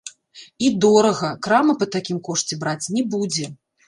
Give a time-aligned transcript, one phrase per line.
[0.69, 3.45] І дорага, крама па такім кошце браць не будзе.